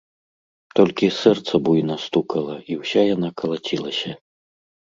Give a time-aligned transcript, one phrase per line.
[0.77, 4.11] Толькі сэрца буйна стукала, і ўся яна калацілася.